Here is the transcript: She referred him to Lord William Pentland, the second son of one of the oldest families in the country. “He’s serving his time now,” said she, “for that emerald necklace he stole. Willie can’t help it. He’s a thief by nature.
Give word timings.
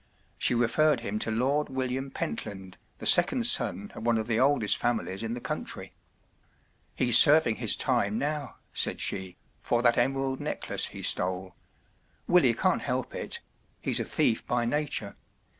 She 0.39 0.55
referred 0.55 1.01
him 1.01 1.19
to 1.19 1.29
Lord 1.29 1.69
William 1.69 2.09
Pentland, 2.09 2.77
the 2.97 3.05
second 3.05 3.45
son 3.45 3.91
of 3.93 4.03
one 4.03 4.17
of 4.17 4.25
the 4.25 4.39
oldest 4.39 4.75
families 4.77 5.21
in 5.21 5.35
the 5.35 5.39
country. 5.39 5.93
“He’s 6.95 7.15
serving 7.19 7.57
his 7.57 7.75
time 7.75 8.17
now,” 8.17 8.55
said 8.73 8.99
she, 8.99 9.37
“for 9.61 9.83
that 9.83 9.99
emerald 9.99 10.39
necklace 10.39 10.87
he 10.87 11.03
stole. 11.03 11.53
Willie 12.25 12.55
can’t 12.55 12.81
help 12.81 13.13
it. 13.13 13.41
He’s 13.79 13.99
a 13.99 14.03
thief 14.03 14.43
by 14.47 14.65
nature. 14.65 15.15